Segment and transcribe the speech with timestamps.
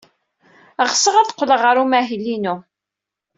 [0.89, 2.55] Ɣseɣ ad qqleɣ ɣer umahil-inu.